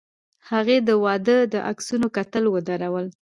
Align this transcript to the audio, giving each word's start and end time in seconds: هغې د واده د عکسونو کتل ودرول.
هغې 0.49 0.77
د 0.87 0.89
واده 1.03 1.37
د 1.53 1.55
عکسونو 1.69 2.07
کتل 2.17 2.43
ودرول. 2.49 3.07